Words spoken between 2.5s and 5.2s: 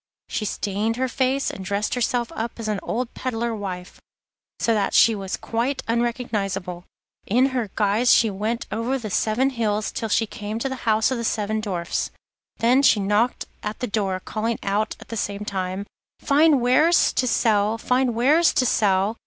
as an old peddler wife, so that she